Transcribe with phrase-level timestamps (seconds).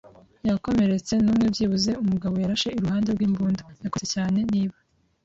[0.47, 4.75] yakomeretse, n'umwe byibuze- umugabo yarashe iruhande rw'imbunda- yakomeretse cyane, niba